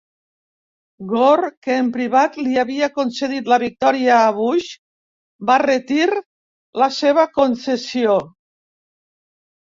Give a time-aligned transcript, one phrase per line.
[1.09, 4.69] Gore, que en privat li havia concedit la victòria a Bush,
[5.49, 6.07] va retir
[6.83, 8.17] la seva concessió.